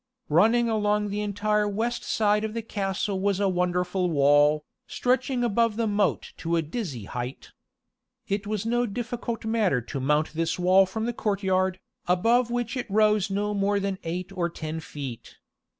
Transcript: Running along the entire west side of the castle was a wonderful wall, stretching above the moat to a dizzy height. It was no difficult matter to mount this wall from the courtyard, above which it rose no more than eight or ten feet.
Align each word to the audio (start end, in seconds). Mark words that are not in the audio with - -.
Running 0.29 0.67
along 0.67 1.09
the 1.09 1.21
entire 1.21 1.67
west 1.69 2.03
side 2.03 2.43
of 2.43 2.55
the 2.55 2.63
castle 2.63 3.19
was 3.19 3.39
a 3.39 3.47
wonderful 3.47 4.09
wall, 4.09 4.65
stretching 4.87 5.43
above 5.43 5.75
the 5.75 5.85
moat 5.85 6.33
to 6.37 6.55
a 6.55 6.63
dizzy 6.63 7.03
height. 7.03 7.51
It 8.27 8.47
was 8.47 8.65
no 8.65 8.87
difficult 8.87 9.45
matter 9.45 9.79
to 9.79 9.99
mount 9.99 10.33
this 10.33 10.57
wall 10.57 10.87
from 10.87 11.05
the 11.05 11.13
courtyard, 11.13 11.79
above 12.07 12.49
which 12.49 12.75
it 12.75 12.89
rose 12.89 13.29
no 13.29 13.53
more 13.53 13.79
than 13.79 13.99
eight 14.03 14.31
or 14.31 14.49
ten 14.49 14.79
feet. 14.79 15.37